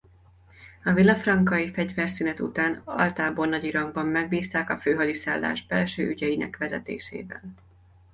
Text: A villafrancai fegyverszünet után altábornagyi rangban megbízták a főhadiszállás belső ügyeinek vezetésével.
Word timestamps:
A 0.83 0.91
villafrancai 0.91 1.71
fegyverszünet 1.71 2.39
után 2.39 2.81
altábornagyi 2.85 3.69
rangban 3.71 4.05
megbízták 4.05 4.69
a 4.69 4.77
főhadiszállás 4.77 5.65
belső 5.65 6.07
ügyeinek 6.07 6.57
vezetésével. 6.57 7.41